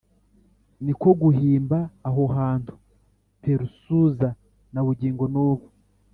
Ni 0.85 0.93
ko 1.01 1.09
guhimba 1.21 1.79
aho 2.07 2.23
hantu 2.37 2.73
Peresuza 3.43 4.27
na 4.73 4.81
bugingo 4.85 5.25
n’ubu. 5.33 5.65